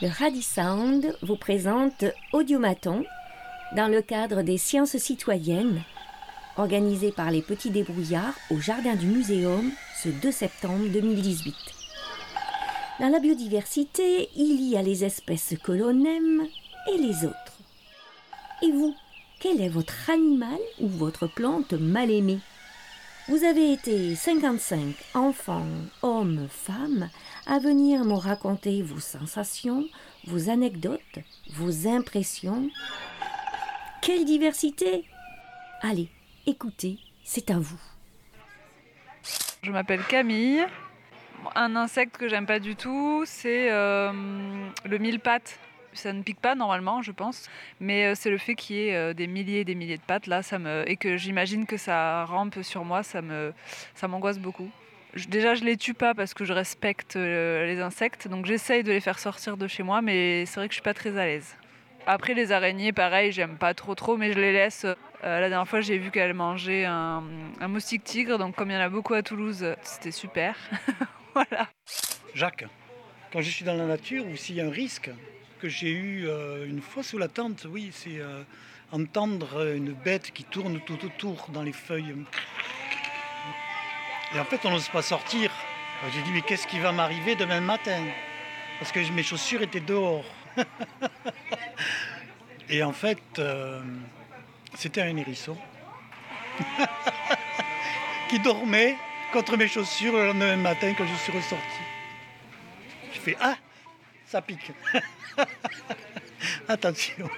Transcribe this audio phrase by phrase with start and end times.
[0.00, 3.04] Le Radi Sound vous présente Audiomaton
[3.76, 5.82] dans le cadre des sciences citoyennes
[6.56, 9.70] organisé par les Petits Débrouillards au Jardin du Muséum
[10.02, 11.54] ce 2 septembre 2018.
[13.00, 16.46] Dans la biodiversité, il y a les espèces que l'on aime
[16.92, 17.58] et les autres.
[18.62, 18.94] Et vous,
[19.40, 22.38] quel est votre animal ou votre plante mal aimée?
[23.28, 25.66] Vous avez été 55 enfants,
[26.02, 27.08] hommes, femmes,
[27.46, 29.84] à venir me raconter vos sensations,
[30.26, 31.20] vos anecdotes,
[31.52, 32.68] vos impressions.
[34.00, 35.04] Quelle diversité
[35.82, 36.08] Allez,
[36.46, 37.80] écoutez, c'est à vous.
[39.62, 40.66] Je m'appelle Camille.
[41.54, 44.12] Un insecte que j'aime pas du tout, c'est euh,
[44.84, 45.60] le mille-pattes.
[45.94, 47.48] Ça ne pique pas normalement, je pense,
[47.80, 50.02] mais euh, c'est le fait qu'il y ait euh, des milliers et des milliers de
[50.02, 50.40] pattes là,
[50.86, 53.52] et que j'imagine que ça rampe sur moi, ça me
[53.94, 54.70] ça m'angoisse beaucoup.
[55.28, 59.00] déjà, je les tue pas parce que je respecte les insectes, donc j'essaye de les
[59.00, 61.56] faire sortir de chez moi, mais c'est vrai que je suis pas très à l'aise.
[62.06, 64.86] Après les araignées, pareil, j'aime pas trop trop, mais je les laisse.
[65.22, 67.22] la dernière fois, j'ai vu qu'elle mangeait un,
[67.60, 70.56] un moustique tigre, donc comme il y en a beaucoup à Toulouse, c'était super.
[71.34, 71.68] voilà.
[72.34, 72.64] Jacques,
[73.32, 75.10] quand je suis dans la nature ou s'il y a un risque,
[75.62, 78.42] que j'ai eu euh, une fois sous la tente, oui, c'est euh,
[78.90, 82.16] entendre une bête qui tourne tout autour dans les feuilles.
[84.34, 85.52] Et en fait, on n'ose pas sortir.
[86.12, 88.04] J'ai dit, mais qu'est-ce qui va m'arriver demain matin?
[88.80, 90.24] Parce que mes chaussures étaient dehors.
[92.68, 93.80] Et en fait, euh,
[94.74, 95.56] c'était un hérisson
[98.28, 98.96] qui dormait
[99.32, 101.82] contre mes chaussures le lendemain matin quand je suis ressorti.
[103.14, 103.54] Je fais Ah,
[104.32, 104.72] ça pique.
[106.68, 107.28] Attention.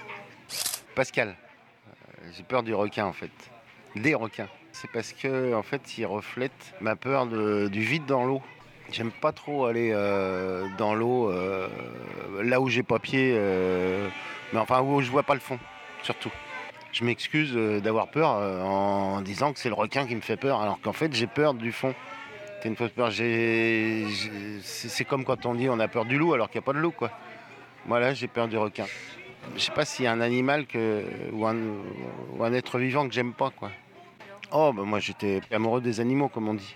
[0.95, 1.35] Pascal,
[1.89, 3.31] euh, j'ai peur du requin en fait.
[3.97, 4.47] Des requins.
[4.71, 8.41] C'est parce que en fait, ils reflètent ma peur du vide dans l'eau.
[8.91, 11.67] J'aime pas trop aller euh, dans l'eau euh,
[12.41, 13.37] là où j'ai pas pied,
[14.53, 15.59] mais enfin où je vois pas le fond,
[16.01, 16.31] surtout.
[16.93, 20.79] Je m'excuse d'avoir peur en disant que c'est le requin qui me fait peur, alors
[20.79, 21.93] qu'en fait j'ai peur du fond.
[22.65, 23.11] C'est une fausse peur.
[24.63, 26.73] C'est comme quand on dit on a peur du loup alors qu'il n'y a pas
[26.73, 27.11] de loup, quoi.
[27.85, 28.87] Voilà, j'ai peur du requin.
[29.55, 30.65] Je sais pas s'il y a un animal
[31.31, 33.69] ou, un, être vivant que j'aime pas, quoi.
[34.51, 36.75] Oh, bah moi j'étais amoureux des animaux, comme on dit.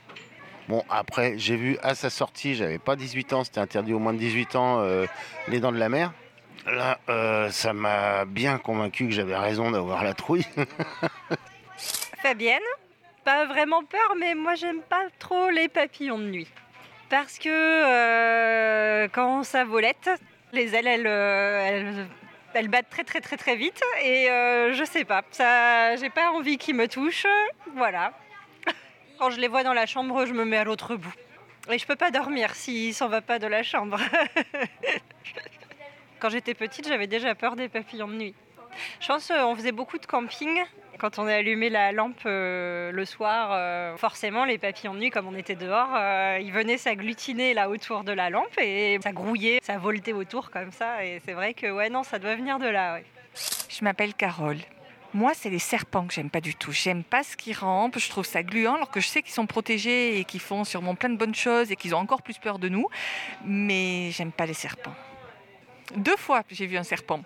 [0.68, 4.14] Bon, après, j'ai vu à sa sortie, j'avais pas 18 ans, c'était interdit au moins
[4.14, 5.08] de 18 ans, euh,
[5.48, 6.14] Les Dents de la Mer.
[6.68, 10.46] Là, euh, ça m'a bien convaincu que j'avais raison d'avoir la trouille.
[12.22, 12.62] Fabienne,
[13.30, 16.48] pas vraiment peur, mais moi j'aime pas trop les papillons de nuit.
[17.12, 20.10] Parce que euh, quand ça volette,
[20.52, 22.08] les ailes, elles,
[22.56, 24.26] elles, battent très très très très vite et
[24.74, 27.28] je sais pas, ça, j'ai pas envie qu'ils me touchent,
[27.76, 28.14] voilà.
[29.20, 31.14] Quand je les vois dans la chambre, je me mets à l'autre bout.
[31.70, 34.00] Et je peux pas dormir s'il s'en va pas de la chambre.
[36.20, 38.36] Quand j'étais petite, j'avais déjà peur des papillons de nuit.
[39.00, 40.64] Je pense qu'on faisait beaucoup de camping.
[41.00, 45.10] Quand on a allumé la lampe euh, le soir, euh, forcément les papillons de nuit,
[45.12, 49.14] comme on était dehors, euh, ils venaient s'agglutiner là autour de la lampe et ça
[49.14, 51.06] grouillait, ça voltait autour comme ça.
[51.06, 53.00] Et c'est vrai que ouais non, ça doit venir de là.
[53.70, 54.58] Je m'appelle Carole.
[55.14, 56.74] Moi, c'est les serpents que j'aime pas du tout.
[56.74, 59.48] J'aime pas ce qui rampent, je trouve ça gluant, alors que je sais qu'ils sont
[59.48, 62.60] protégés et qu'ils font sûrement plein de bonnes choses et qu'ils ont encore plus peur
[62.60, 62.88] de nous.
[63.46, 64.96] Mais j'aime pas les serpents.
[65.96, 67.22] Deux fois, j'ai vu un serpent.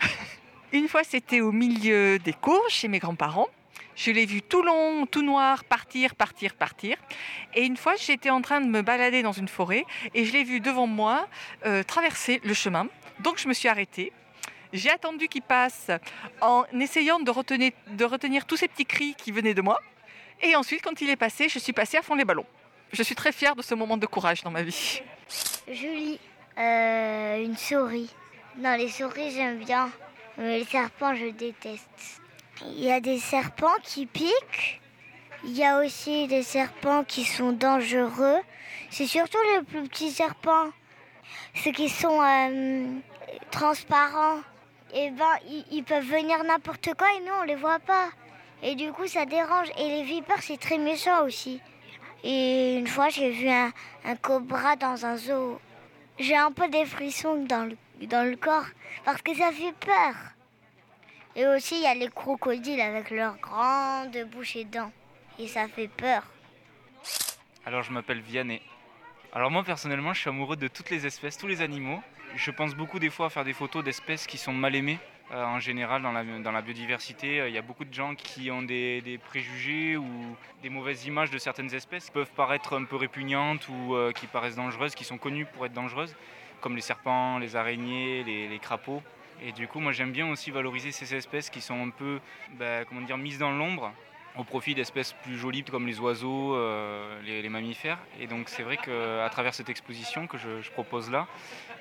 [0.72, 3.48] Une fois, c'était au milieu des cours chez mes grands-parents.
[3.94, 6.96] Je l'ai vu tout long, tout noir, partir, partir, partir.
[7.54, 9.84] Et une fois, j'étais en train de me balader dans une forêt
[10.14, 11.28] et je l'ai vu devant moi
[11.66, 12.86] euh, traverser le chemin.
[13.20, 14.12] Donc je me suis arrêtée.
[14.72, 15.90] J'ai attendu qu'il passe
[16.40, 19.78] en essayant de retenir, tous ces petits cris qui venaient de moi.
[20.40, 22.46] Et ensuite, quand il est passé, je suis passée à fond les ballons.
[22.92, 25.02] Je suis très fière de ce moment de courage dans ma vie.
[25.70, 26.18] Julie,
[26.56, 28.08] euh, une souris.
[28.56, 29.90] Non, les souris, j'aime bien.
[30.42, 32.20] Mais les serpents, je déteste.
[32.66, 34.80] Il y a des serpents qui piquent.
[35.44, 38.40] Il y a aussi des serpents qui sont dangereux.
[38.90, 40.70] C'est surtout les plus petits serpents.
[41.54, 42.86] Ceux qui sont euh,
[43.52, 44.38] transparents
[44.92, 48.08] et eh ben, ils, peuvent venir n'importe quoi et nous, on les voit pas.
[48.64, 49.68] Et du coup, ça dérange.
[49.78, 51.60] Et les vipères, c'est très méchant aussi.
[52.24, 53.72] Et une fois, j'ai vu un,
[54.20, 55.60] cobra dans un zoo.
[56.18, 57.76] J'ai un peu des frissons dans le,
[58.08, 58.66] dans le corps
[59.04, 60.14] parce que ça fait peur.
[61.34, 64.92] Et aussi, il y a les crocodiles avec leurs grandes bouches et dents.
[65.38, 66.24] Et ça fait peur.
[67.64, 68.60] Alors, je m'appelle Vianney.
[69.32, 72.02] Alors, moi, personnellement, je suis amoureux de toutes les espèces, tous les animaux
[72.36, 74.98] je pense beaucoup des fois à faire des photos d'espèces qui sont mal aimées.
[75.32, 76.12] Euh, en général, dans
[76.52, 80.06] la, biodiversité, euh, il y a beaucoup de gens qui ont des, préjugés ou
[80.62, 84.26] des mauvaises images de certaines espèces qui peuvent paraître un peu répugnantes ou euh, qui
[84.26, 86.14] paraissent dangereuses, qui sont connues pour être dangereuses,
[86.60, 89.02] comme les serpents, les araignées, les crapauds.
[89.44, 92.20] Et du coup, moi j'aime bien aussi valoriser ces espèces qui sont un peu
[92.58, 93.92] bah, comment dire, mises dans l'ombre
[94.38, 97.98] au profit d'espèces plus jolies comme les oiseaux, euh, les, mammifères.
[98.20, 101.26] Et donc c'est vrai qu'à travers cette exposition que je, propose là,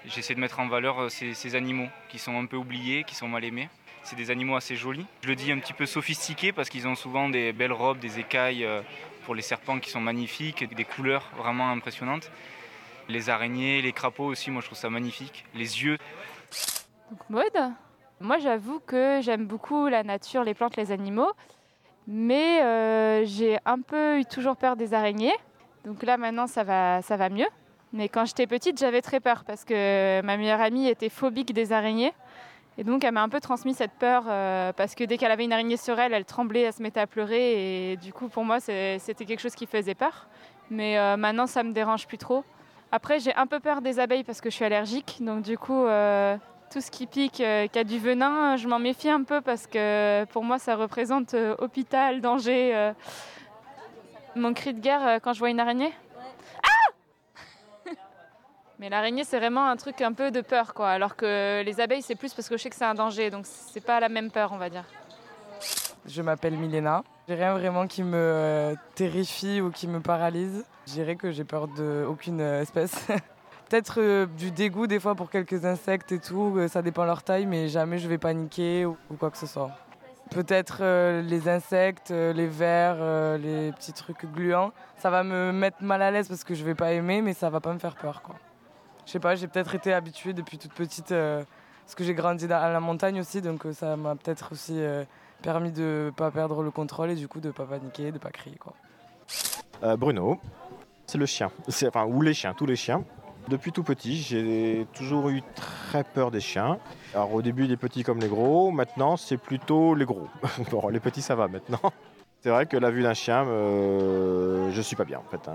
[0.06, 3.16] j'essaie de mettre en valeur euh, ces, ces animaux qui sont un peu oubliés, qui
[3.16, 3.70] sont mal aimés.
[4.04, 5.06] C'est des animaux assez jolis.
[5.22, 8.20] Je le dis un petit peu sophistiqués parce qu'ils ont souvent des belles robes, des
[8.20, 8.82] écailles euh,
[9.26, 12.32] pour les serpents qui sont magnifiques, des couleurs vraiment impressionnantes.
[13.08, 15.46] Les araignées, les crapauds aussi, moi je trouve ça magnifique.
[15.54, 15.98] Les yeux,
[17.12, 17.74] Donc, Maud,
[18.22, 21.30] moi j'avoue que j'aime beaucoup la nature, les plantes, les animaux,
[22.08, 25.36] mais euh, j'ai un peu eu toujours peur des araignées.
[25.84, 27.50] Donc là maintenant ça va, ça va mieux.
[27.92, 31.74] Mais quand j'étais petite j'avais très peur parce que ma meilleure amie était phobique des
[31.74, 32.14] araignées.
[32.78, 35.44] Et donc elle m'a un peu transmis cette peur euh, parce que dès qu'elle avait
[35.44, 37.92] une araignée sur elle, elle tremblait, elle se mettait à pleurer.
[37.92, 40.30] Et du coup pour moi c'était quelque chose qui faisait peur.
[40.70, 42.46] Mais euh, maintenant ça me dérange plus trop.
[42.90, 45.18] Après j'ai un peu peur des abeilles parce que je suis allergique.
[45.20, 45.86] Donc du coup...
[46.72, 49.68] tout ce qui pique, euh, qui a du venin, je m'en méfie un peu parce
[49.68, 52.72] que pour moi ça représente euh, hôpital, danger.
[52.74, 52.94] euh.
[54.36, 55.94] Mon cri de guerre quand je vois une araignée
[56.64, 57.92] Ah
[58.80, 62.02] Mais l'araignée c'est vraiment un truc un peu de peur quoi, alors que les abeilles
[62.02, 64.32] c'est plus parce que je sais que c'est un danger, donc c'est pas la même
[64.32, 64.86] peur on va dire.
[66.06, 67.04] Je m'appelle Milena.
[67.28, 70.66] J'ai rien vraiment qui me terrifie ou qui me paralyse.
[70.88, 73.08] Je dirais que j'ai peur d'aucune espèce.
[73.72, 77.24] Peut-être euh, du dégoût des fois pour quelques insectes et tout, euh, ça dépend leur
[77.24, 79.72] taille, mais jamais je vais paniquer ou, quoi que ce soit.
[80.30, 82.98] Peut-être euh, les insectes, les vers,
[83.38, 86.76] les petits trucs gluants, ça va me mettre mal à l'aise parce que je vais
[86.76, 88.22] pas aimer, mais ça va pas me faire peur.
[88.22, 88.36] Quoi.
[89.06, 92.70] Je sais pas, j'ai peut-être été habituée depuis toute petite, parce que j'ai grandi à
[92.70, 94.82] la montagne aussi, donc ça m'a peut-être aussi
[95.42, 98.58] permis de pas perdre le contrôle et du coup de pas paniquer, de pas crier.
[98.58, 99.96] Quoi.
[99.96, 100.42] Bruno,
[101.08, 101.50] c'est le chien,
[101.88, 103.06] enfin, ou les chiens, tous les chiens.
[103.48, 106.78] Depuis tout petit, j'ai toujours eu très peur des chiens.
[107.14, 110.28] Alors au début, les petits comme les gros, maintenant c'est plutôt les gros.
[110.72, 111.92] bon, les petits ça va maintenant.
[112.44, 115.48] C'est vrai que la vue d'un chien, euh, je suis pas bien en fait.
[115.48, 115.54] hein.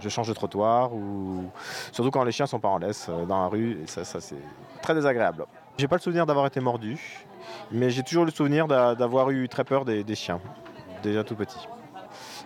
[0.00, 1.44] Je, change de trottoir ou
[1.92, 4.36] surtout quand les chiens sont pas en laisse euh, dans la rue, et ça, c'est
[4.82, 5.46] très désagréable.
[5.78, 7.24] J'ai pas le souvenir d'avoir été mordu,
[7.70, 10.40] mais j'ai toujours le souvenir d'a- d'avoir eu très peur des chiens,
[11.02, 11.66] déjà tout petit.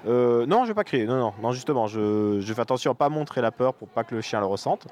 [0.06, 1.06] Euh, non, je vais pas crier.
[1.06, 4.14] Non, non, non justement, je, fais attention à pas montrer la peur pour pas que
[4.14, 4.86] le chien le ressente.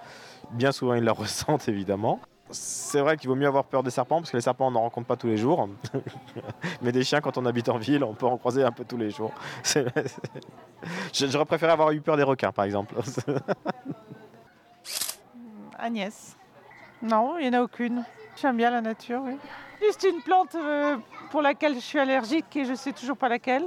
[0.53, 2.21] Bien souvent, il la ressent évidemment.
[2.51, 4.81] C'est vrai qu'il vaut mieux avoir peur des serpents parce que les serpents, on n'en
[4.81, 5.69] rencontre pas tous les jours.
[6.83, 8.97] Mais des chiens, quand on habite en ville, on peut en croiser un peu tous
[8.97, 9.33] les jours.
[11.13, 12.95] J'aurais préféré avoir eu peur des requins, par exemple.
[15.79, 16.37] Agnès.
[17.03, 18.05] Non, il n'y en a aucune.
[18.41, 19.37] J'aime bien la nature, oui.
[19.81, 20.97] Juste une plante euh,
[21.31, 23.67] pour laquelle je suis allergique et je ne sais toujours pas laquelle.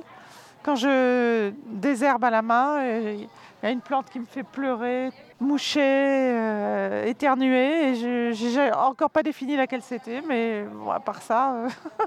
[0.64, 3.30] Quand je désherbe à la main, euh, il
[3.64, 5.10] y a une plante qui me fait pleurer,
[5.40, 7.90] moucher, euh, éternuer.
[7.90, 11.54] Et je n'ai encore pas défini laquelle c'était, mais bon, à part ça...
[11.56, 11.70] euh,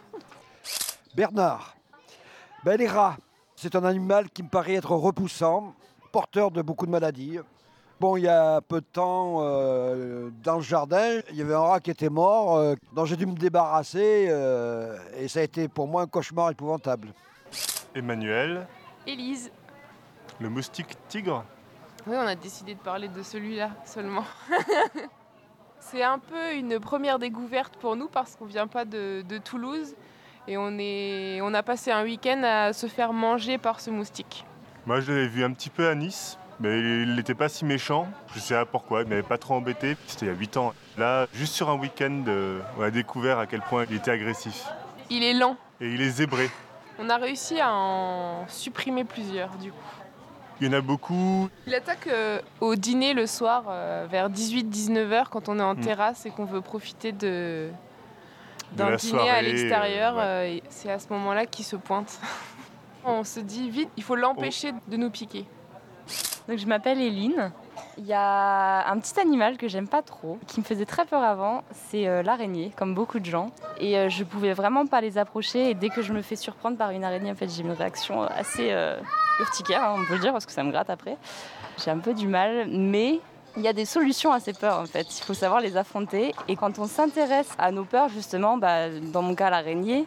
[1.16, 1.74] Bernard.
[2.64, 3.16] Ben, les rats,
[3.56, 5.74] c'est un animal qui me paraît être repoussant,
[6.12, 7.40] porteur de beaucoup de maladies.
[7.98, 9.40] Bon, il y a peu de temps,
[10.42, 13.34] dans le jardin, il y avait un rat qui était mort, dont j'ai dû me
[13.34, 14.28] débarrasser,
[15.16, 17.14] et ça a été pour moi un cauchemar épouvantable.
[17.94, 18.67] Emmanuel,
[19.06, 19.50] Élise.
[20.41, 21.44] le moustique tigre.
[22.06, 24.25] Oui, on a décidé de parler de celui-là seulement.
[25.81, 29.95] C'est un peu une première découverte pour nous parce qu'on vient pas de, de Toulouse
[30.49, 34.45] et on, est, on a passé un week-end à se faire manger par ce moustique.
[34.87, 38.09] Moi, je l'avais vu un petit peu à Nice, mais il n'était pas si méchant.
[38.35, 39.97] Je sais pas pourquoi, il m'avait pas trop embêté.
[40.07, 40.75] C'était il y a 8 ans.
[40.99, 44.66] Là, juste sur un week-end, euh, on a découvert à quel point il était agressif.
[45.11, 45.57] Il est lent.
[45.80, 46.50] Et il est zébré.
[46.98, 49.78] On a réussi à en supprimer plusieurs du coup.
[50.60, 51.48] Il y en a beaucoup.
[51.66, 55.80] Il attaque euh, au dîner le soir euh, vers 18-19h quand on est en Mm.
[55.80, 57.70] terrasse et qu'on veut profiter de
[58.72, 60.14] d'un dîner soirée, à l'extérieur.
[60.18, 60.62] euh, ouais.
[60.68, 62.20] c'est à ce moment-là qu'il se pointe.
[63.04, 65.44] on se dit vite, il faut l'empêcher de nous piquer.
[66.48, 67.50] Donc je m'appelle Eline.
[67.99, 71.23] Il y a un petit animal que j'aime pas trop, qui me faisait très peur
[71.23, 73.50] avant, c'est euh, l'araignée, comme beaucoup de gens.
[73.78, 75.71] Et euh, je pouvais vraiment pas les approcher.
[75.71, 78.23] Et dès que je me fais surprendre par une araignée, en fait, j'ai une réaction
[78.23, 78.99] assez euh,
[79.40, 81.16] urticaire, hein, on peut le dire, parce que ça me gratte après.
[81.85, 83.21] J'ai un peu du mal, mais
[83.57, 85.07] il y a des solutions à ces peurs en fait.
[85.19, 86.35] Il faut savoir les affronter.
[86.49, 90.07] Et quand on s'intéresse à nos peurs, justement, bah, dans mon cas l'araignée,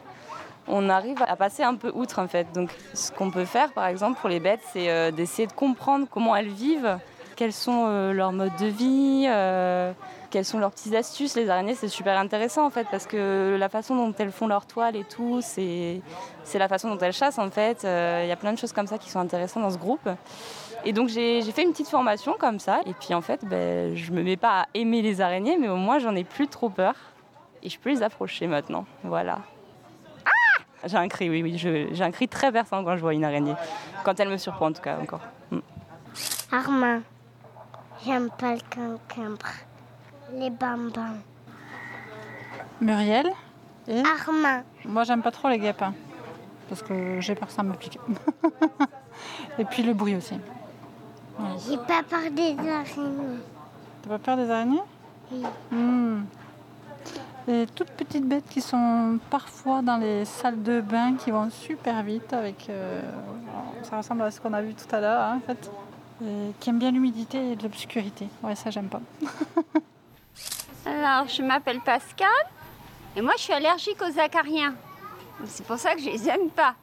[0.68, 2.48] on arrive à passer un peu outre en fait.
[2.54, 6.08] Donc ce qu'on peut faire par exemple pour les bêtes, c'est euh, d'essayer de comprendre
[6.10, 6.98] comment elles vivent
[7.38, 9.94] quels sont euh, leurs modes de vie, euh,
[10.32, 11.36] quelles sont leurs petites astuces.
[11.36, 14.66] Les araignées, c'est super intéressant en fait parce que la façon dont elles font leur
[14.66, 16.02] toile et tout, c'est
[16.56, 17.86] la façon dont elles chassent en fait.
[17.86, 20.10] Euh, Il y a plein de choses comme ça qui sont intéressantes dans ce groupe.
[20.84, 22.82] Et donc j'ai fait une petite formation comme ça.
[22.86, 25.78] Et puis en fait, ben, je me mets pas à aimer les araignées, mais au
[25.78, 26.96] moins j'en ai plus trop peur.
[27.62, 28.86] Et je peux les approcher maintenant.
[29.04, 29.40] Voilà.
[30.26, 31.58] Ah J'ai un cri, oui, oui.
[31.58, 33.56] J'ai un cri très perçant quand je vois une araignée.
[34.04, 35.22] Quand elle me surprend en tout cas encore.
[35.52, 35.60] Mm.
[38.06, 39.48] J'aime pas le concombre.
[40.34, 41.18] Les bambins.
[42.82, 43.28] Muriel
[43.88, 44.64] et Armand.
[44.86, 45.84] Moi, j'aime pas trop les guêpes.
[46.70, 48.00] parce que j'ai peur que ça me pique.
[49.60, 50.36] et puis le bruit aussi.
[51.68, 53.40] J'ai pas peur des araignées.
[54.02, 54.82] T'as pas peur des araignées?
[55.32, 55.44] Oui.
[55.72, 56.24] Hmm.
[57.48, 62.04] Des toutes petites bêtes qui sont parfois dans les salles de bain qui vont super
[62.04, 62.70] vite avec.
[62.70, 63.02] euh,
[63.84, 65.72] ça ressemble à ce qu'on a vu tout à l'heure hein, en fait.
[66.24, 68.28] Et qui aiment bien l'humidité et l'obscurité.
[68.44, 69.02] Ouais, ça j'aime pas.
[70.86, 72.28] Alors, je m'appelle Pascal
[73.16, 74.74] et moi je suis allergique aux acariens.
[75.46, 76.76] C'est pour ça que je les aime pas.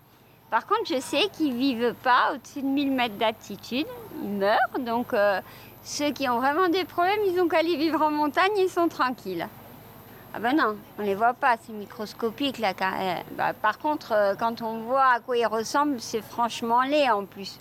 [0.51, 3.87] Par contre, je sais qu'ils vivent pas au-dessus de 1000 mètres d'altitude.
[4.23, 4.79] Ils meurent.
[4.79, 5.41] Donc, euh,
[5.83, 8.87] ceux qui ont vraiment des problèmes, ils ont qu'à aller vivre en montagne, ils sont
[8.87, 9.49] tranquilles.
[10.33, 12.73] Ah ben non, on les voit pas, c'est microscopique là.
[12.81, 17.09] euh, bah, par contre, euh, quand on voit à quoi ils ressemblent, c'est franchement laid
[17.11, 17.59] en plus.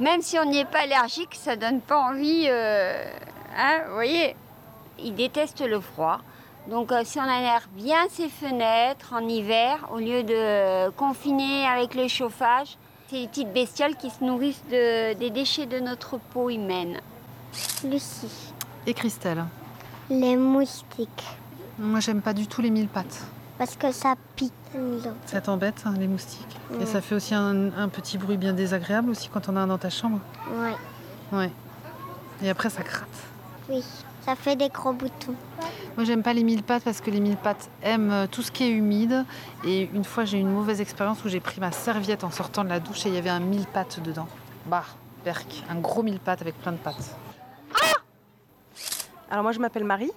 [0.00, 2.46] Même si on n'y est pas allergique, ça donne pas envie.
[2.48, 3.04] euh,
[3.56, 4.36] hein, vous voyez,
[4.98, 6.18] ils détestent le froid.
[6.68, 11.94] Donc euh, si on aère bien ses fenêtres en hiver, au lieu de confiner avec
[11.94, 12.76] le chauffage,
[13.08, 17.00] c'est des petites bestioles qui se nourrissent de- des déchets de notre peau humaine.
[17.84, 18.52] Lucie.
[18.86, 19.44] Et Christelle?
[20.10, 21.24] Les moustiques.
[21.78, 23.22] Moi, j'aime pas du tout les mille pattes.
[23.58, 24.52] Parce que ça pique.
[25.24, 26.58] Ça t'embête, hein, les moustiques?
[26.80, 29.66] Et ça fait aussi un, un petit bruit bien désagréable aussi quand on a un
[29.66, 30.20] dans ta chambre?
[30.50, 30.76] Ouais.
[31.32, 31.50] Ouais.
[32.42, 33.08] Et après, ça gratte.
[33.68, 33.82] Oui.
[34.22, 35.34] Ça fait des gros boutons.
[35.96, 38.50] Moi, j'aime pas les mille pattes parce que les mille pattes aiment euh, tout ce
[38.50, 39.24] qui est humide.
[39.64, 42.64] Et une fois, j'ai eu une mauvaise expérience où j'ai pris ma serviette en sortant
[42.64, 44.26] de la douche et il y avait un mille pattes dedans.
[44.66, 44.82] Bah,
[45.22, 47.16] perc, un gros mille pattes avec plein de pattes.
[49.30, 50.10] Alors moi je m'appelle Marie.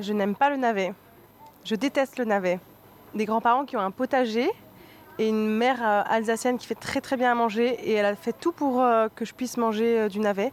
[0.00, 0.94] Je n'aime pas le navet.
[1.64, 2.60] Je déteste le navet.
[3.14, 4.50] Des grands-parents qui ont un potager
[5.18, 8.14] et une mère euh, alsacienne qui fait très très bien à manger et elle a
[8.16, 10.52] fait tout pour euh, que je puisse manger euh, du navet.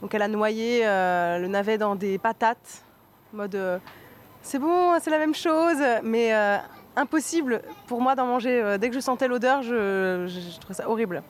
[0.00, 2.84] Donc elle a noyé le navet dans des patates,
[3.32, 3.80] mode
[4.42, 6.32] c'est bon, c'est la même chose, mais
[6.94, 8.76] impossible pour moi d'en manger.
[8.78, 11.20] Dès que je sentais l'odeur, je, je trouvais ça horrible.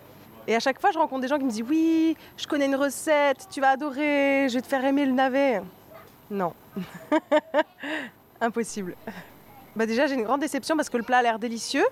[0.47, 2.77] Et à chaque fois, je rencontre des gens qui me disent Oui, je connais une
[2.77, 5.63] recette, tu vas adorer, je vais te faire aimer le navet.
[6.31, 6.53] Non.
[8.41, 8.97] Impossible.
[9.77, 11.85] Bah déjà, j'ai une grande déception parce que le plat a l'air délicieux.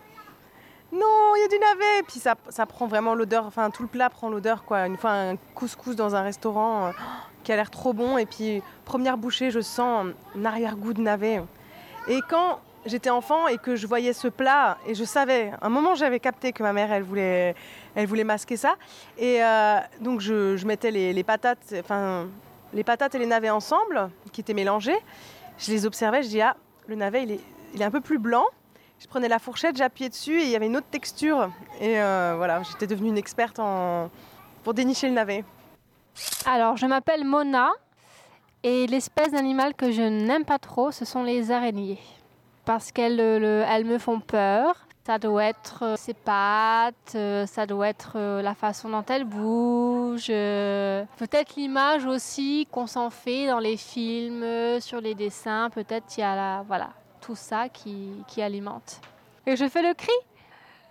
[0.93, 2.03] Non, il y a du navet.
[2.07, 4.87] Puis ça, ça prend vraiment l'odeur, enfin tout le plat prend l'odeur quoi.
[4.87, 6.91] Une fois un couscous dans un restaurant euh,
[7.43, 11.43] qui a l'air trop bon et puis première bouchée, je sens un arrière-goût de navet.
[12.09, 15.69] Et quand j'étais enfant et que je voyais ce plat et je savais, à un
[15.69, 17.57] moment j'avais capté que ma mère elle voulait,
[17.97, 18.76] elle voulait masquer ça
[19.19, 22.26] et euh, donc je, mettais les, les patates, enfin
[22.73, 24.99] les patates et les navets ensemble qui étaient mélangés.
[25.59, 28.45] Je les observais, je dis ah le navet il est, un peu plus blanc.
[28.99, 32.35] Je prenais la fourchette, j'appuyais dessus et il y avait une autre texture et euh,
[32.37, 34.11] voilà j'étais devenue une experte en
[34.65, 35.45] pour dénicher le navet.
[36.47, 37.71] Alors, je m'appelle Mona
[38.63, 41.99] et l'espèce d'animal que je n'aime pas trop, ce sont les araignées.
[42.65, 44.86] Parce qu'elles le- elles me font peur.
[45.07, 49.23] Ça doit être euh, ses pattes, euh, ça doit être euh, la façon dont elles
[49.25, 56.17] bougent, euh, peut-être l'image aussi qu'on s'en fait dans les films, sur les dessins, peut-être
[56.17, 56.89] il y a la, voilà,
[57.21, 59.01] tout ça qui, qui alimente.
[59.47, 60.11] Et je fais le cri.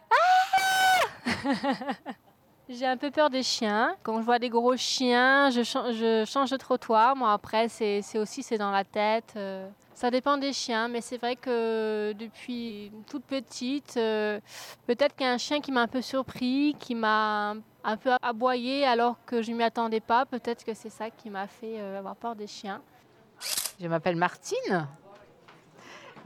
[0.09, 1.25] Ah
[2.69, 3.97] J'ai un peu peur des chiens.
[4.01, 7.17] Quand je vois des gros chiens, je, chan- je change de trottoir.
[7.17, 9.33] Moi, après, c'est c'est aussi c'est dans la tête.
[9.95, 14.41] Ça dépend des chiens, mais c'est vrai que depuis toute petite, euh,
[14.87, 18.09] peut-être qu'il y a un chien qui m'a un peu surpris, qui m'a un peu
[18.21, 20.25] aboyé alors que je ne m'y attendais pas.
[20.25, 22.81] Peut-être que c'est ça qui m'a fait euh, avoir peur des chiens.
[23.79, 24.85] Je m'appelle Martine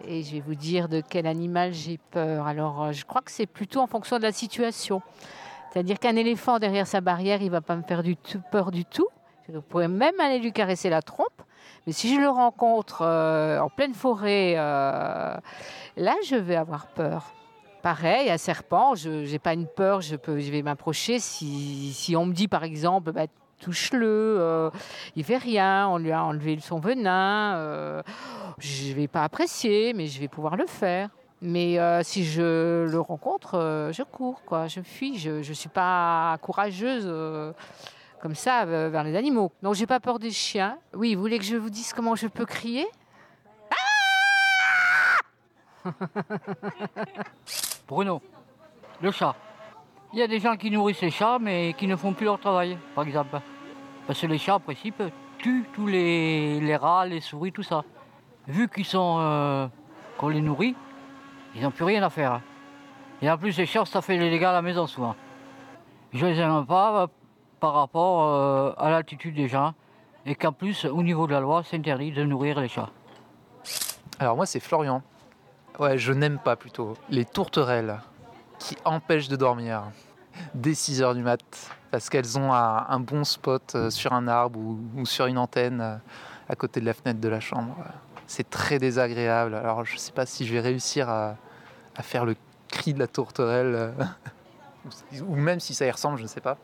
[0.04, 2.48] et je vais vous dire de quel animal j'ai peur.
[2.48, 5.04] Alors, euh, je crois que c'est plutôt en fonction de la situation.
[5.72, 8.02] C'est-à-dire qu'un éléphant derrière sa barrière, il va pas me faire
[8.52, 9.10] peur du tout.
[9.48, 11.44] Je pourrais même aller lui caresser la trompe.
[11.88, 15.36] Mais si je le rencontre euh, en pleine forêt, euh,
[15.98, 17.34] là, je vais avoir peur.
[17.82, 21.20] Pareil, un serpent, je n'ai pas une peur, je, peux, je vais m'approcher.
[21.20, 23.28] Si, on me dit, par exemple, bah,
[23.60, 24.70] touche-le, euh,
[25.16, 28.04] il fait rien, on lui a enlevé son venin, euh,
[28.58, 31.10] je ne vais pas apprécier, mais je vais pouvoir le faire.
[31.42, 37.10] Mais si je le rencontre, je cours, quoi, je fuis, je ne suis pas courageuse.
[38.22, 39.52] Comme ça, euh, vers les animaux.
[39.62, 40.78] Donc j'ai pas peur des chiens.
[40.94, 42.88] Oui, vous voulez que je vous dise comment je peux crier?
[47.88, 48.22] Bruno,
[49.02, 49.36] le chat.
[50.14, 52.40] Il y a des gens qui nourrissent les chats mais qui ne font plus leur
[52.40, 53.40] travail, par exemple.
[54.08, 55.02] Parce que les chats, en principe,
[55.38, 57.84] tuent tous les, rats, les souris, tout ça.
[58.48, 59.18] Vu qu'ils sont.
[59.20, 59.68] euh,
[60.20, 60.76] qu'on les nourrit,
[61.56, 62.42] ils n'ont plus rien à faire.
[63.22, 65.16] Et en plus, les chats, ça fait les dégâts à la maison souvent.
[66.12, 67.08] Je les aime pas
[67.60, 69.74] par rapport euh, à l'altitude des gens.
[70.26, 72.90] Et qu'en plus, au niveau de la loi, c'est interdit de nourrir les chats.
[74.20, 75.02] Alors moi c'est Florian.
[75.80, 78.00] Ouais, je n'aime pas plutôt les tourterelles
[78.58, 79.84] qui empêchent de dormir
[80.54, 81.40] dès 6 heures du mat
[81.90, 85.96] parce qu'elles ont un, bon spot euh, sur un arbre ou, sur une antenne euh,
[86.50, 87.78] à côté de la fenêtre de la chambre.
[88.28, 89.56] C'est très désagréable.
[89.56, 91.38] Alors je sais pas si je vais réussir à,
[91.96, 92.36] à faire le
[92.68, 93.94] cri de la tourterelle
[95.22, 96.58] ou même si ça y ressemble, je ne sais pas.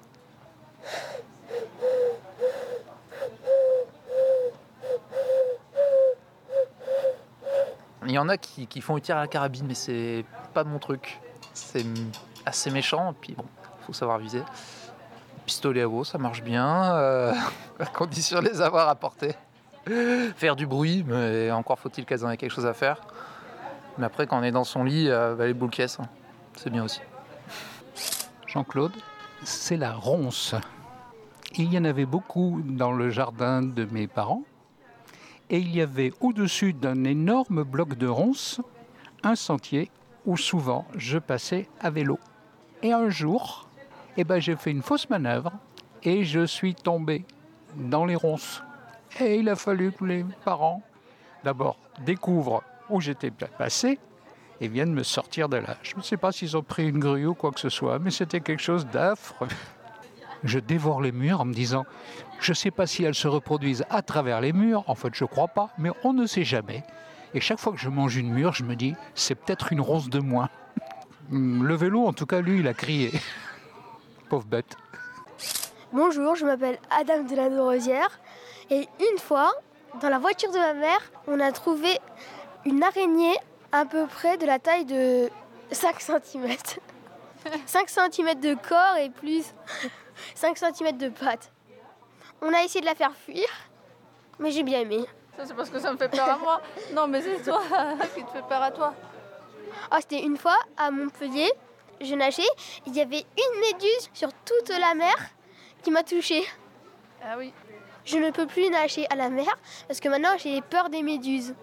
[8.08, 11.20] Il y en a qui, font tir à la carabine, mais c'est pas mon truc.
[11.54, 11.86] C'est
[12.46, 13.46] assez méchant, et puis bon,
[13.86, 14.44] faut savoir viser.
[15.46, 17.34] Pistolet à eau, ça marche bien, euh,
[17.80, 19.36] à condition de les avoir à portée.
[20.36, 23.02] Faire du bruit, mais encore faut-il qu'elles en aient quelque chose à faire.
[23.98, 26.08] Mais après, quand on est dans son lit, euh, bah, les boules caisses, hein,
[26.56, 27.02] c'est bien aussi.
[28.48, 28.94] Jean-Claude,
[29.44, 30.56] c'est la ronce.
[31.58, 34.44] Il y en avait beaucoup dans le jardin de mes parents.
[35.50, 38.60] Et il y avait au-dessus d'un énorme bloc de ronces
[39.24, 39.90] un sentier
[40.26, 42.20] où souvent je passais à vélo.
[42.84, 43.70] Et un jour,
[44.18, 45.54] eh ben, j'ai fait une fausse manœuvre
[46.04, 47.24] et je suis tombé
[47.76, 48.62] dans les ronces.
[49.22, 50.82] Et il a fallu que les parents,
[51.46, 53.98] d'abord, découvrent où j'étais passé
[54.60, 55.78] et viennent me sortir de là.
[55.84, 58.12] Je ne sais pas s'ils ont pris une grue ou quoi que ce soit, mais
[58.12, 59.48] c'était quelque chose d'affreux.
[60.46, 61.86] Je dévore les murs en me disant,
[62.40, 65.24] je ne sais pas si elles se reproduisent à travers les murs, en fait je
[65.24, 66.84] ne crois pas, mais on ne sait jamais.
[67.34, 70.08] Et chaque fois que je mange une mûre, je me dis, c'est peut-être une ronce
[70.08, 70.50] de moins.
[71.32, 73.12] Le vélo, en tout cas, lui, il a crié.
[74.30, 74.78] Pauvre bête.
[75.92, 78.20] Bonjour, je m'appelle Adam de la Rosière
[78.70, 79.52] et une fois,
[80.00, 82.00] dans la voiture de ma mère, on a trouvé
[82.66, 83.36] une araignée
[83.72, 85.30] à peu près de la taille de
[85.72, 86.52] 5 cm.
[87.66, 89.54] 5 cm de corps et plus
[90.36, 91.52] 5 cm de pattes.
[92.42, 93.48] On a essayé de la faire fuir,
[94.40, 95.06] mais j'ai bien aimé.
[95.38, 96.62] Ça, c'est parce que ça me fait peur à moi.
[96.94, 97.62] Non, mais c'est toi
[98.16, 98.94] qui te fait peur à toi.
[99.92, 101.52] Ah, c'était une fois à Montpellier,
[102.02, 102.44] je nageais,
[102.86, 105.16] il y avait une méduse sur toute la mer
[105.84, 106.44] qui m'a touchée.
[107.24, 107.54] Ah oui.
[108.06, 109.48] Je ne peux plus nager à la mer
[109.88, 111.56] parce que maintenant j'ai peur des méduses.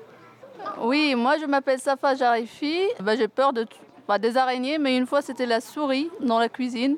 [0.79, 2.83] Oui, moi je m'appelle Safa Jarifi.
[3.01, 3.67] Ben, j'ai peur de,
[4.07, 6.97] pas des araignées, mais une fois c'était la souris dans la cuisine.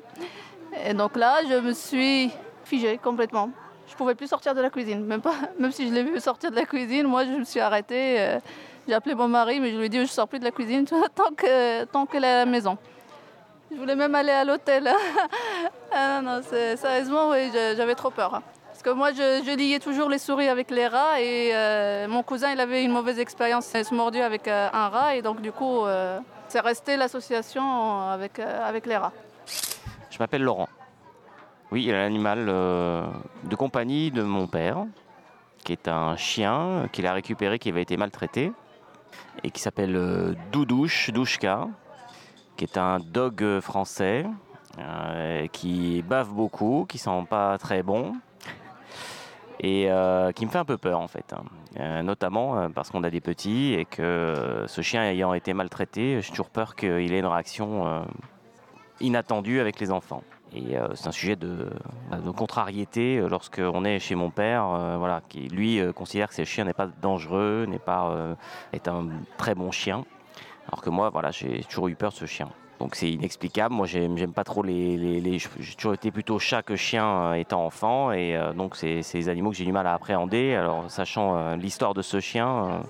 [0.83, 2.31] Et donc là, je me suis
[2.63, 3.49] figée complètement.
[3.87, 6.51] Je pouvais plus sortir de la cuisine, même, pas, même si je l'ai vu sortir
[6.51, 7.07] de la cuisine.
[7.07, 8.19] Moi, je me suis arrêtée.
[8.19, 8.39] euh,
[8.87, 10.85] J'ai appelé mon mari, mais je lui ai dit je sors plus de la cuisine
[11.15, 12.77] tant que tant est à la maison.
[13.71, 14.89] Je voulais même aller à l'hôtel.
[15.91, 18.41] ah non, sérieusement, oui, j'avais trop peur.
[18.67, 22.51] Parce que moi, je, liais toujours les souris avec les rats et euh, mon cousin,
[22.51, 23.71] il avait une mauvaise expérience.
[23.73, 25.81] Il se mordu avec euh, un rat et donc du coup,
[26.47, 29.13] c'est resté l'association avec, avec les rats.
[30.15, 30.69] Je m'appelle Laurent.
[31.73, 33.05] Oui, l'animal euh,
[33.43, 34.85] de compagnie de mon père,
[35.65, 38.53] qui est un chien qu'il a récupéré, qui avait été maltraité,
[39.43, 41.67] et qui s'appelle euh, Doudouche, Douchka,
[42.55, 44.25] qui est un dog euh, français,
[44.79, 48.13] euh, qui bave beaucoup, qui sent pas très bon,
[49.59, 51.33] et euh, qui me fait un peu peur en fait.
[51.33, 51.43] hein.
[51.77, 55.53] Euh, notamment euh, parce qu'on a des petits et que euh, ce chien ayant été
[55.53, 58.01] maltraité, j'ai toujours peur qu'il ait une réaction euh,
[59.01, 60.23] inattendue avec les enfants.
[60.55, 61.69] Et euh, c'est un sujet de,
[62.09, 66.35] bah, de contrariété euh, lorsqu'on est chez mon père, euh, voilà, qui lui considère que
[66.35, 68.35] ce chien n'est pas dangereux, n'est pas
[68.71, 70.05] est un très bon chien,
[70.67, 72.47] alors que moi, voilà, j'ai toujours eu peur de ce chien.
[72.79, 73.73] Donc c'est inexplicable.
[73.73, 78.11] Moi, j'aime pas trop les, les- J'ai toujours été plutôt chat que chien étant enfant,
[78.11, 80.55] et donc c'est animaux que j'ai du mal à appréhender.
[80.55, 82.81] Alors sachant l'histoire de ce chien,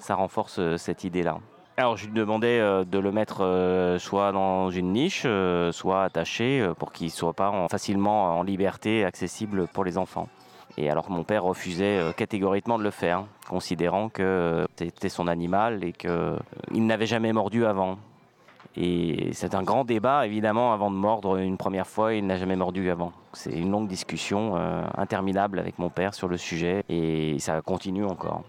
[0.00, 1.38] ça renforce cette idée-là.
[1.78, 6.02] Alors je lui demandais euh, de le mettre euh, soit dans une niche, euh, soit
[6.02, 10.28] attaché pour qu'il soit pas en- facilement en liberté, accessible pour les enfants.
[10.76, 15.92] Et alors mon père refusait catégoriquement de le faire, considérant que c'était son animal et
[15.92, 17.98] qu'il n'avait jamais mordu avant.
[18.76, 22.54] Et c'est un grand débat, évidemment, avant de mordre une première fois, il n'a jamais
[22.54, 23.12] mordu avant.
[23.32, 24.54] C'est une longue discussion
[24.96, 28.42] interminable avec mon père sur le sujet et ça continue encore.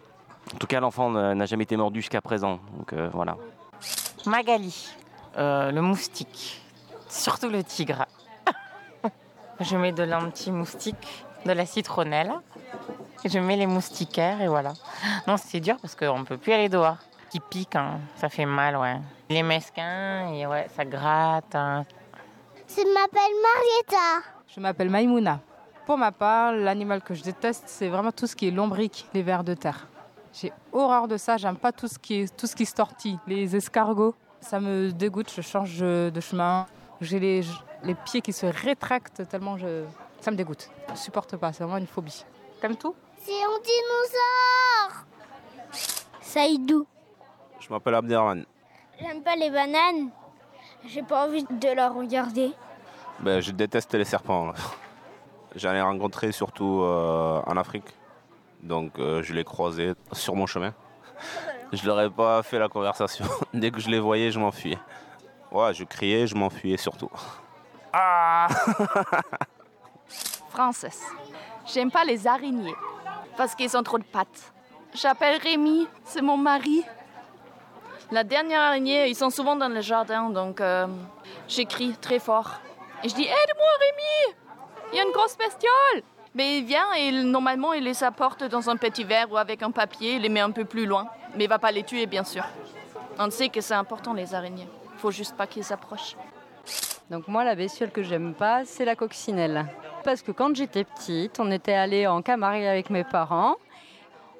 [0.53, 2.59] En tout cas, l'enfant n'a jamais été mordu jusqu'à présent.
[2.77, 3.37] Donc euh, voilà.
[4.25, 4.89] Magali,
[5.37, 6.61] euh, le moustique,
[7.07, 8.05] surtout le tigre.
[9.59, 12.33] Je mets de l'anti-moustique, de la citronnelle.
[13.25, 14.71] Et je mets les moustiquaires et voilà.
[15.27, 16.95] Non, c'est dur parce qu'on ne peut plus aller dehors.
[17.29, 18.95] Qui pique, hein, ça fait mal, ouais.
[19.29, 21.53] Les mesquins, et ouais, ça gratte.
[21.53, 21.85] hein.
[22.69, 24.27] Je m'appelle Marietta.
[24.47, 25.41] Je m'appelle Maïmouna.
[25.85, 29.21] Pour ma part, l'animal que je déteste, c'est vraiment tout ce qui est lombrique, les
[29.21, 29.85] vers de terre.
[30.33, 33.19] J'ai horreur de ça, j'aime pas tout ce qui est tout ce qui se tortille,
[33.27, 34.15] les escargots.
[34.41, 36.65] Ça me dégoûte, je change de chemin.
[37.01, 37.41] J'ai les,
[37.83, 39.85] les pieds qui se rétractent tellement je...
[40.21, 40.69] ça me dégoûte.
[40.91, 42.25] Je supporte pas, c'est vraiment une phobie.
[42.61, 42.95] T'aimes tout?
[43.21, 45.05] C'est un dinosaure.
[46.21, 46.85] Saïdou.
[47.59, 48.45] Je m'appelle Abderrahman.
[48.99, 50.09] J'aime pas les bananes.
[50.85, 52.53] J'ai pas envie de la regarder.
[53.19, 54.53] Ben, je déteste les serpents.
[55.55, 57.85] J'en ai rencontré surtout euh, en Afrique.
[58.61, 60.73] Donc euh, je les croisés sur mon chemin.
[61.71, 63.25] Je leur ai pas fait la conversation.
[63.53, 64.79] Dès que je les voyais, je m'enfuyais.
[65.51, 67.11] Ouais, je criais, je m'enfuyais surtout.
[67.93, 68.47] Ah
[70.49, 70.87] Frances.
[71.71, 72.73] J'aime pas les araignées
[73.37, 74.51] parce qu'ils ont trop de pattes.
[74.95, 76.83] J'appelle Rémi, c'est mon mari.
[78.11, 80.87] La dernière araignée, ils sont souvent dans le jardin, donc euh,
[81.47, 82.59] j'écris très fort.
[83.03, 84.35] Et je dis Aide-moi, Rémi
[84.91, 86.03] Il y a une grosse bestiole
[86.35, 89.63] Mais il vient et il- normalement il les apporte dans un petit verre ou avec
[89.63, 91.07] un papier, il les met un peu plus loin.
[91.35, 92.43] Mais il va pas les tuer, bien sûr.
[93.17, 94.67] On sait que c'est important, les araignées.
[94.97, 96.15] Faut juste pas qu'ils s'approchent.
[97.09, 99.65] Donc moi, la bestiole que j'aime pas, c'est la coccinelle.
[100.03, 103.55] Parce que quand j'étais petite, on était allé en Camargue avec mes parents.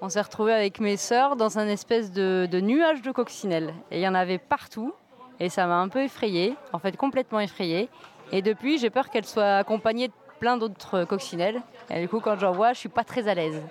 [0.02, 3.74] On s'est retrouvé avec mes sœurs dans un espèce de, nuage de coccinelle.
[3.92, 4.94] Et il y en avait partout.
[5.40, 7.90] Et ça m'a un peu effrayée, en fait complètement effrayée.
[8.32, 11.62] Et depuis, j'ai peur qu'elle soit accompagnée de plein d'autres coccinelles.
[11.90, 13.62] Et du coup, quand j'en vois, je suis pas très à l'aise.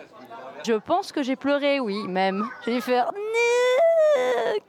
[0.66, 2.48] Je pense que j'ai pleuré, oui, même.
[2.64, 3.10] J'ai dû faire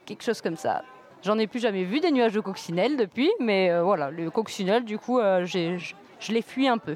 [0.06, 0.82] quelque chose comme ça.
[1.22, 4.84] J'en ai plus jamais vu des nuages de coccinelle depuis, mais euh, voilà, le coccinelle,
[4.84, 5.76] du coup, euh, je
[6.18, 6.94] je l'ai fui un peu.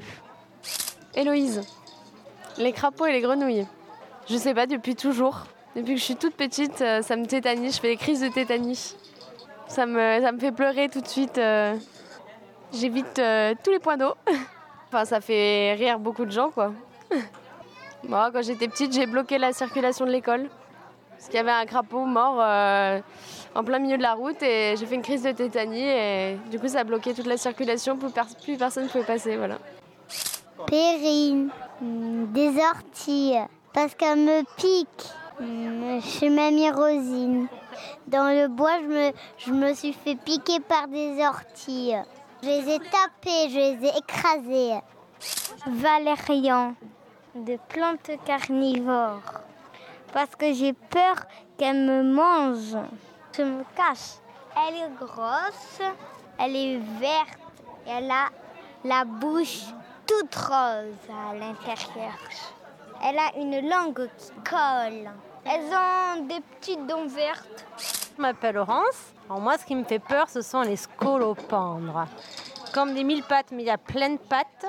[1.13, 1.61] Héloïse,
[2.57, 3.67] les crapauds et les grenouilles.
[4.27, 5.45] Je sais pas, depuis toujours.
[5.75, 8.29] Depuis que je suis toute petite, euh, ça me tétanise, je fais des crises de
[8.29, 8.95] tétanie.
[9.67, 11.39] Ça me, ça me fait pleurer tout de suite.
[12.71, 13.21] J'évite
[13.63, 14.13] tous les points d'eau.
[14.87, 16.71] enfin, ça fait rire beaucoup de gens, quoi.
[18.07, 20.47] Moi, quand j'étais petite, j'ai bloqué la circulation de l'école.
[21.11, 22.99] Parce qu'il y avait un crapaud mort euh,
[23.55, 26.59] en plein milieu de la route et j'ai fait une crise de tétanie et du
[26.59, 29.57] coup ça a bloqué toute la circulation, plus, pers- plus personne ne pouvait passer, voilà.
[30.67, 31.49] Périne.
[31.81, 33.33] Hmm, Des orties.
[33.73, 35.09] Parce qu'elle me pique.
[35.39, 37.47] Hmm, Chez mamie Rosine.
[38.07, 38.77] Dans le bois,
[39.37, 41.93] je me suis fait piquer par des orties.
[42.45, 44.79] Je les ai tapées, je les ai écrasées.
[45.65, 46.75] Valérian.
[47.33, 49.41] De plantes carnivores.
[50.13, 51.15] Parce que j'ai peur
[51.57, 52.77] qu'elle me mange.
[53.35, 54.19] Je me cache.
[54.55, 55.81] Elle est grosse,
[56.37, 57.39] elle est verte,
[57.87, 58.27] elle a
[58.83, 59.63] la bouche
[60.05, 62.13] toute rose à l'intérieur.
[63.03, 65.11] Elle a une langue qui colle.
[65.45, 67.65] Elles ont des petites dents vertes.
[68.15, 69.13] Je m'appelle Laurence.
[69.29, 72.05] Alors moi, ce qui me fait peur, ce sont les scolopendres.
[72.73, 74.65] Comme des mille pattes, mais il y a plein de pattes.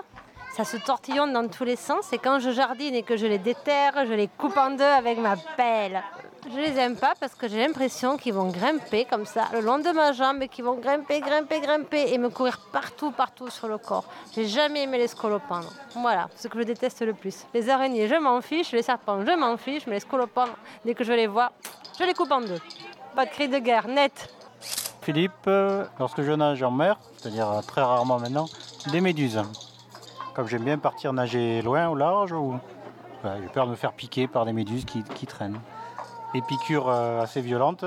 [0.57, 2.13] Ça se tortillonne dans tous les sens.
[2.13, 5.19] Et quand je jardine et que je les déterre, je les coupe en deux avec
[5.19, 6.03] ma pelle.
[6.51, 9.79] Je les aime pas parce que j'ai l'impression qu'ils vont grimper comme ça, le long
[9.79, 13.69] de ma jambe, et qu'ils vont grimper, grimper, grimper et me courir partout, partout sur
[13.69, 14.05] le corps.
[14.33, 15.73] J'ai jamais aimé les scolopendres.
[15.95, 17.47] Voilà, ce que je déteste le plus.
[17.53, 18.73] Les araignées, je m'en fiche.
[18.73, 19.87] Les serpents, je m'en fiche.
[19.87, 21.53] Mais les scolopendres, dès que je les vois,
[21.99, 22.61] je les coupe en deux.
[23.17, 24.29] Pas de cri de guerre, net.
[25.01, 28.45] Philippe, euh, lorsque je nage en mer, c'est-à-dire euh, très rarement maintenant,
[28.93, 29.41] des méduses.
[30.35, 32.59] Comme j'aime bien partir nager loin au large, ou...
[33.23, 35.59] voilà, j'ai peur de me faire piquer par des méduses qui, traînent.
[36.35, 37.87] Des piqûres euh, assez violentes.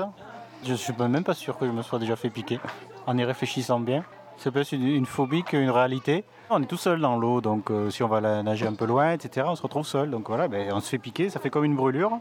[0.64, 2.58] Je ne suis même pas sûr que je me sois déjà fait piquer,
[3.06, 4.02] en y réfléchissant bien.
[4.36, 6.24] C'est plus une, une phobie qu'une réalité.
[6.50, 9.12] On est tout seul dans l'eau, donc si on va la- nager un peu loin,
[9.12, 10.10] etc., on se retrouve seul.
[10.10, 12.18] Donc voilà, ben, on se fait piquer, ça fait comme une brûlure.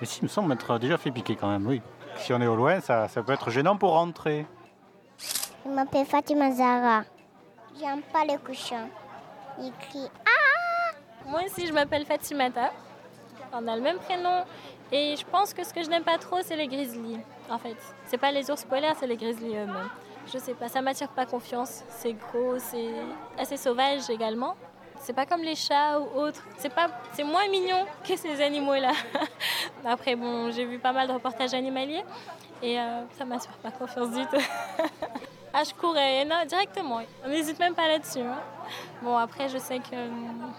[0.00, 1.80] Mais si, il me semble m'être déjà fait piquer quand même, oui.
[2.16, 4.46] Si on est au loin, ça, ça peut être gênant pour rentrer.
[5.64, 7.02] Je m'appelle Fatima Zara.
[7.78, 8.88] J'aime pas les couchins.
[9.58, 10.94] Il crie Ah
[11.26, 12.72] Moi aussi, je m'appelle Fatimata.
[13.52, 14.44] On a le même prénom.
[14.92, 17.20] Et je pense que ce que je n'aime pas trop, c'est les grizzlies.
[17.48, 19.90] En fait, c'est pas les ours polaires, c'est les grizzlies eux-mêmes.
[20.32, 21.82] Je sais pas, ça m'attire pas confiance.
[21.88, 22.90] C'est gros, c'est
[23.38, 24.56] assez sauvage également.
[25.00, 26.42] C'est pas comme les chats ou autres.
[26.58, 28.92] C'est pas, c'est moins mignon que ces animaux-là.
[29.84, 32.04] Après, bon, j'ai vu pas mal de reportages animaliers
[32.62, 34.44] et euh, ça m'assure pas confiance du tout.
[35.54, 37.00] ah, je courais non, directement.
[37.24, 38.20] On n'hésite même pas là-dessus.
[38.20, 38.38] hein.
[39.02, 40.08] Bon, après, je sais que euh,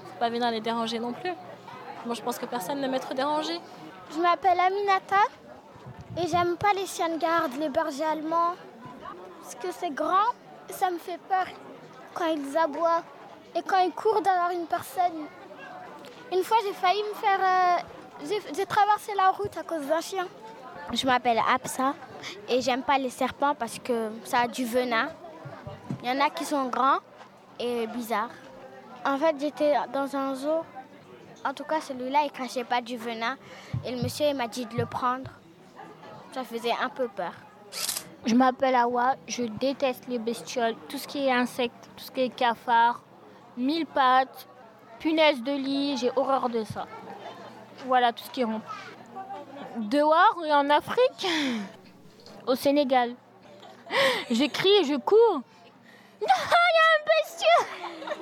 [0.06, 1.32] faut pas venir les déranger non plus.
[2.06, 3.60] Bon, je pense que personne n'aime être dérangé.
[4.14, 5.24] Je m'appelle Aminata
[6.18, 8.56] et j'aime pas les chiens de garde, les bergers allemands.
[9.42, 10.34] Parce que c'est grand
[10.72, 11.46] ça me fait peur
[12.14, 13.04] quand ils aboient.
[13.56, 15.26] Et quand ils courent derrière une personne.
[16.32, 17.40] Une fois, j'ai failli me faire.
[17.42, 17.78] euh,
[18.56, 20.28] j'ai- traversé la route à cause d'un chien.
[20.94, 21.94] Je m'appelle Absa
[22.48, 25.10] et j'aime pas les serpents parce que ça a du venin.
[26.04, 27.00] Il y en a qui sont grands
[27.60, 28.30] et bizarres.
[29.06, 30.64] En fait, j'étais dans un zoo.
[31.44, 33.36] En tout cas, celui-là, il crachait pas du venin.
[33.86, 35.30] Et le monsieur, il m'a dit de le prendre.
[36.34, 37.34] Ça faisait un peu peur.
[38.26, 42.22] Je m'appelle Awa, je déteste les bestioles, tout ce qui est insectes, tout ce qui
[42.22, 43.02] est cafards,
[43.58, 44.48] mille pattes,
[45.00, 46.88] punaises de lit, j'ai horreur de ça.
[47.86, 48.62] Voilà tout ce qui rompt.
[49.78, 51.28] Dehors et en Afrique,
[52.48, 53.16] au Sénégal,
[54.32, 55.42] j'écris et je cours.
[56.22, 58.18] Non, il y a un bestiole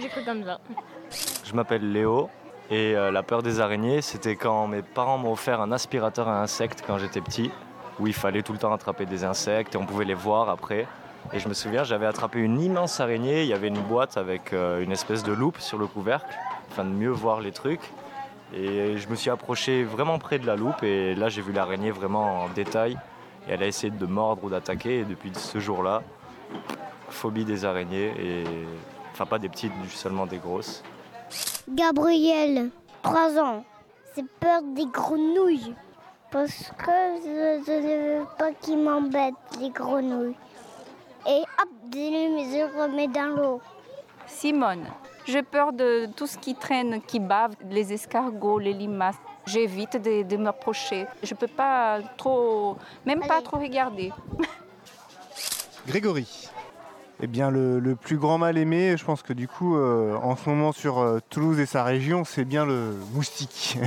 [0.00, 0.58] J'écris comme ça.
[1.44, 2.28] Je m'appelle Léo
[2.68, 6.42] et euh, la peur des araignées, c'était quand mes parents m'ont offert un aspirateur à
[6.42, 7.50] insectes quand j'étais petit,
[7.98, 10.86] où il fallait tout le temps attraper des insectes et on pouvait les voir après.
[11.32, 14.52] Et je me souviens, j'avais attrapé une immense araignée, il y avait une boîte avec
[14.52, 16.34] euh, une espèce de loupe sur le couvercle,
[16.70, 17.82] afin de mieux voir les trucs.
[18.54, 21.90] Et je me suis approché vraiment près de la loupe et là j'ai vu l'araignée
[21.90, 22.96] vraiment en détail.
[23.46, 26.02] Et elle a essayé de mordre ou d'attaquer et depuis ce jour-là,
[27.10, 28.44] phobie des araignées et
[29.12, 30.82] enfin pas des petites, seulement des grosses.
[31.68, 32.70] Gabriel,
[33.02, 33.64] 3 ans.
[34.14, 35.74] C'est peur des grenouilles.
[36.30, 36.90] Parce que
[37.24, 40.34] je, ne veux pas qu'ils m'embêtent, les grenouilles.
[41.26, 43.60] Et hop, je les remets dans l'eau.
[44.26, 44.84] Simone,
[45.26, 49.16] j'ai peur de tout ce qui traîne, qui bave, les escargots, les limaces.
[49.46, 51.06] J'évite de, de m'approcher.
[51.22, 52.76] Je peux pas trop,
[53.06, 54.12] même pas trop regarder.
[55.86, 56.48] Grégory.
[57.20, 60.36] Eh bien, le, le plus grand mal aimé, je pense que du coup, euh, en
[60.36, 63.76] ce moment sur euh, Toulouse et sa région, c'est bien le moustique.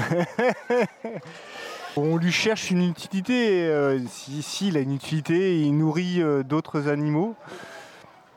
[1.98, 3.68] On lui cherche une utilité.
[3.68, 7.36] euh, si, si, il a une utilité, il nourrit euh, d'autres animaux.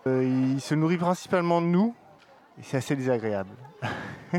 [0.09, 1.95] Euh, il se nourrit principalement de nous,
[2.63, 3.51] c'est assez désagréable.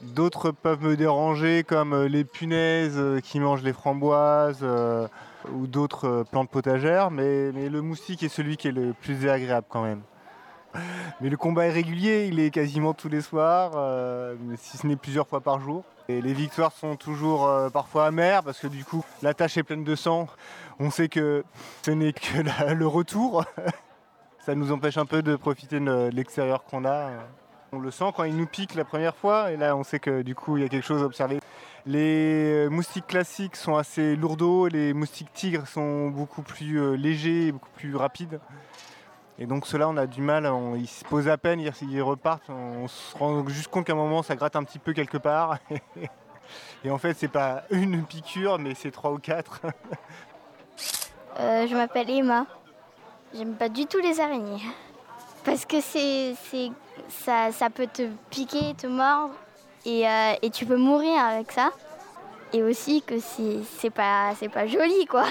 [0.00, 4.66] D'autres peuvent me déranger, comme les punaises qui mangent les framboises
[5.54, 9.84] ou d'autres plantes potagères, mais, le moustique est celui qui est le plus désagréable quand
[9.84, 10.00] même.
[11.20, 13.74] Mais le combat est régulier, il est quasiment tous les soirs,
[14.56, 15.84] si ce n'est plusieurs fois par jour.
[16.20, 19.84] Les victoires sont toujours euh, parfois amères parce que du coup la tâche est pleine
[19.84, 20.28] de sang.
[20.78, 21.44] On sait que
[21.84, 23.44] ce n'est que le retour.
[24.44, 27.10] Ça nous empêche un peu de profiter de l'extérieur qu'on a.
[27.72, 30.22] On le sent quand il nous pique la première fois et là on sait que
[30.22, 31.38] du coup il y a quelque chose à observer.
[31.86, 37.50] Les euh, moustiques classiques sont assez lourdeaux, les moustiques tigres sont beaucoup plus euh, légers,
[37.50, 38.40] beaucoup plus rapides.
[39.38, 42.86] Et donc ceux-là on a du mal, ils se posent à peine, ils, repartent, on
[42.86, 45.58] se rend juste compte qu'à un moment ça gratte un petit peu quelque part.
[46.84, 49.62] Et en fait c'est pas une piqûre mais c'est trois ou quatre.
[51.40, 52.44] Euh, je m'appelle Emma.
[53.34, 54.62] J'aime pas du tout les araignées.
[55.44, 56.34] Parce que c'est,
[57.08, 59.34] ça, peut te piquer, te mordre,
[59.84, 61.70] et, euh, et tu peux mourir avec ça.
[62.52, 65.24] Et aussi que c'est, c'est, pas, c'est pas joli, quoi.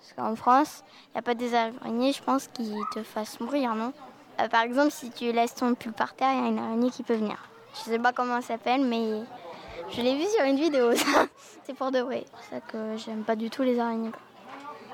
[0.00, 3.74] Parce qu'en France, il n'y a pas des araignées, je pense, qui te fassent mourir,
[3.74, 3.92] non?
[4.40, 6.90] Euh, Par exemple, si tu laisses ton pull par terre, il y a une araignée
[6.90, 7.36] qui peut venir.
[7.74, 9.22] Je sais pas comment elle s'appelle, mais
[9.90, 10.92] je l'ai vu sur une vidéo,
[11.64, 12.24] c'est pour de vrai.
[12.26, 14.12] C'est pour ça que j'aime pas du tout les araignées.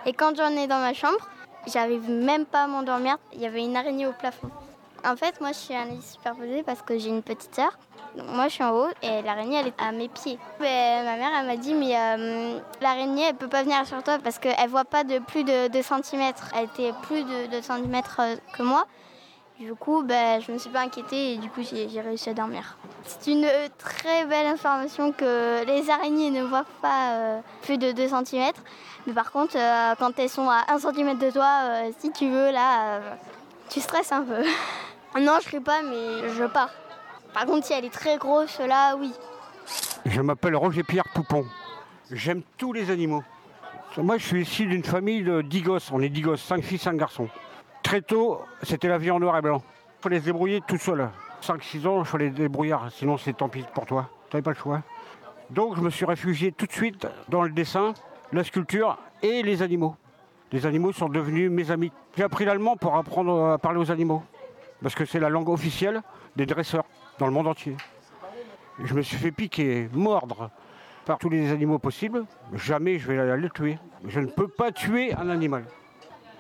[0.06, 1.28] Et quand j'en ai dans ma chambre,
[1.66, 3.16] j'arrive même pas à m'endormir.
[3.32, 4.50] Il y avait une araignée au plafond.
[5.06, 7.76] En fait, moi, je suis un lit superposé parce que j'ai une petite sœur.
[8.16, 10.38] Moi, je suis en haut et l'araignée, elle est à mes pieds.
[10.60, 10.66] Ma
[11.16, 14.68] mère, elle m'a dit, mais euh, l'araignée, elle peut pas venir sur toi parce qu'elle
[14.68, 16.32] voit pas de plus de 2 cm.
[16.56, 18.02] Elle était plus de 2 cm
[18.56, 18.86] que moi.
[19.58, 22.76] Du coup, ben, je me suis pas inquiétée et du coup, j'ai réussi à dormir.
[23.04, 27.92] C'est une euh, très belle information que les araignées ne voient pas euh, plus de
[27.92, 28.52] 2 cm.
[29.06, 32.28] Mais par contre, euh, quand elles sont à 1 cm de toi, euh, si tu
[32.30, 33.00] veux, là, euh,
[33.68, 34.42] tu stresses un peu.
[35.20, 36.70] non, je crie pas, mais je pars.
[37.34, 39.12] Par contre, si elle est très grosse, là, oui.
[40.06, 41.44] Je m'appelle Roger Pierre Poupon.
[42.12, 43.24] J'aime tous les animaux.
[43.96, 45.90] Moi, je suis issu d'une famille de 10 gosses.
[45.92, 47.28] On est 10 gosses, 5 filles, 5 garçons.
[47.82, 49.62] Très tôt, c'était la vie en noir et blanc.
[49.98, 51.08] Il faut les débrouiller tout seul.
[51.42, 54.08] 5-6 ans, il faut les débrouiller, sinon c'est tant pis pour toi.
[54.30, 54.82] Tu n'avais pas le choix.
[55.50, 57.94] Donc, je me suis réfugié tout de suite dans le dessin,
[58.32, 59.96] la sculpture et les animaux.
[60.52, 61.90] Les animaux sont devenus mes amis.
[62.16, 64.22] J'ai appris l'allemand pour apprendre à parler aux animaux.
[64.82, 66.02] Parce que c'est la langue officielle
[66.36, 66.84] des dresseurs
[67.18, 67.76] dans le monde entier.
[68.82, 70.50] Je me suis fait piquer, mordre
[71.04, 72.24] par tous les animaux possibles.
[72.54, 73.78] Jamais je vais le tuer.
[74.06, 75.64] Je ne peux pas tuer un animal.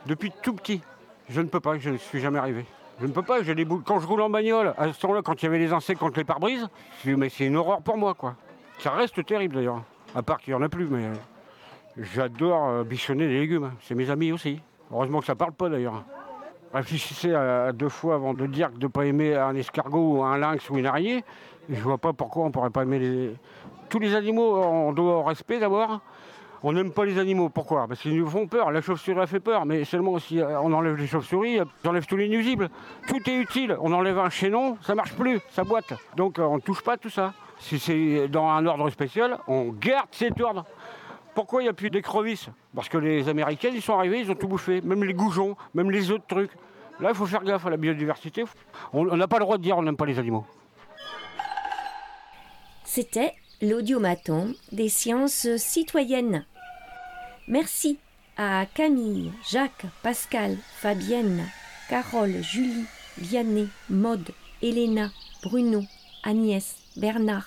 [0.06, 0.82] Depuis tout petit,
[1.28, 2.66] je ne peux pas, je ne suis jamais arrivé.
[3.00, 3.82] Je ne peux pas, j'ai des boules.
[3.84, 6.18] Quand je roule en bagnole, à ce temps-là, quand il y avait les insectes contre
[6.18, 6.68] les pare-brises,
[7.02, 8.36] c'est une horreur pour moi, quoi.
[8.78, 9.82] Ça reste terrible d'ailleurs.
[10.14, 11.14] À part qu'il n'y en a plus, mais euh,
[11.96, 13.72] j'adore euh, bichonner les légumes.
[13.82, 14.60] C'est mes amis aussi.
[14.92, 16.04] Heureusement que ça parle pas d'ailleurs.
[16.74, 20.24] Réfléchissez à deux fois avant de dire que de ne pas aimer un escargot ou
[20.24, 21.24] un lynx ou une araignée.
[21.68, 23.36] Je vois pas pourquoi on pourrait pas aimer les...
[23.88, 24.56] tous les animaux.
[24.56, 26.00] On doit au respect d'abord.
[26.64, 27.48] On n'aime pas les animaux.
[27.48, 27.86] Pourquoi?
[27.86, 28.72] Parce qu'ils nous font peur.
[28.72, 32.16] La chauve-souris a fait peur, mais seulement si on enlève les chauves-souris, on enlève tous
[32.16, 32.68] les nuisibles.
[33.06, 33.76] Tout est utile.
[33.80, 35.92] On enlève un chaînon, ça marche plus, ça boite.
[36.16, 37.34] Donc on ne touche pas tout ça.
[37.60, 40.64] Si c'est dans un ordre spécial, on garde cet ordre.
[41.34, 44.36] Pourquoi il n'y a plus d'écrevisses Parce que les Américains, ils sont arrivés, ils ont
[44.36, 44.80] tout bouffé.
[44.82, 46.52] Même les goujons, même les autres trucs.
[47.00, 48.44] Là, il faut faire gaffe à la biodiversité.
[48.92, 50.46] On n'a pas le droit de dire on n'aime pas les animaux.
[52.84, 56.44] C'était l'audiomaton des sciences citoyennes.
[57.48, 57.98] Merci
[58.36, 61.44] à Camille, Jacques, Pascal, Fabienne,
[61.88, 62.86] Carole, Julie,
[63.18, 64.30] Vianney, Maude,
[64.62, 65.10] Elena,
[65.42, 65.82] Bruno,
[66.22, 67.46] Agnès, Bernard,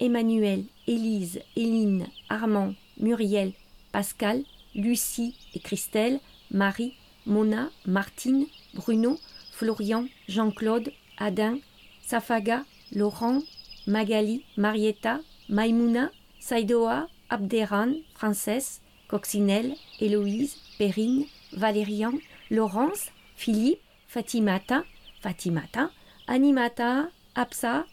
[0.00, 3.52] Emmanuel, Élise, Éline, Armand, Muriel,
[3.92, 4.42] Pascal,
[4.74, 6.94] Lucie et Christelle, Marie,
[7.26, 9.18] Mona, Martine, Bruno,
[9.52, 11.58] Florian, Jean-Claude, Adin,
[12.02, 13.42] Safaga, Laurent,
[13.86, 22.12] Magali, Marietta, Maimouna, Saidoa, Abderran, Frances, Coccinelle, Héloïse, Perrine, Valérian,
[22.50, 24.84] Laurence, Philippe, Fatimata,
[25.20, 25.90] Fatimata,
[26.26, 27.86] Animata, Absa,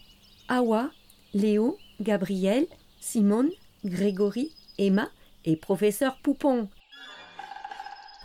[0.48, 0.90] Awa,
[1.34, 2.66] Léo, Gabriel,
[3.00, 3.50] Simone,
[3.84, 5.08] Grégory, Emma
[5.44, 6.68] et professeur Poupon.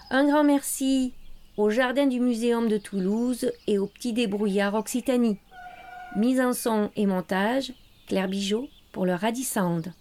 [0.10, 1.14] Un grand merci
[1.58, 5.40] au Jardin du Muséum de Toulouse et au Petit Débrouillard Occitanie.
[6.16, 7.74] Mise en son et montage,
[8.08, 9.92] Claire Bijot pour le Radisande.